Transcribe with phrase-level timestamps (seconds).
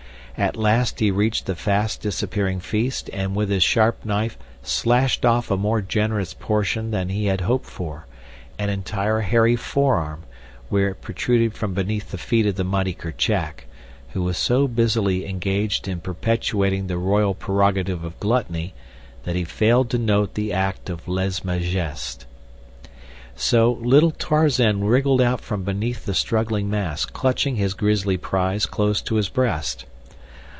[0.37, 5.51] At last he reached the fast disappearing feast and with his sharp knife slashed off
[5.51, 8.07] a more generous portion than he had hoped for,
[8.57, 10.23] an entire hairy forearm,
[10.69, 13.65] where it protruded from beneath the feet of the mighty Kerchak,
[14.13, 18.73] who was so busily engaged in perpetuating the royal prerogative of gluttony
[19.25, 22.25] that he failed to note the act of lese majesté.
[23.35, 29.03] So little Tarzan wriggled out from beneath the struggling mass, clutching his grisly prize close
[29.03, 29.85] to his breast.